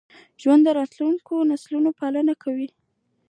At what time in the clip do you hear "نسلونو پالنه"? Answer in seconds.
1.51-2.33